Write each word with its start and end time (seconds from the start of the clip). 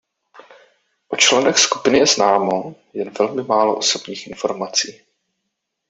O 1.07 1.15
členech 1.15 1.59
skupiny 1.59 1.97
je 1.97 2.05
známo 2.07 2.75
jen 2.93 3.09
velmi 3.19 3.43
málo 3.43 3.77
osobních 3.77 4.27
informací. 4.27 5.01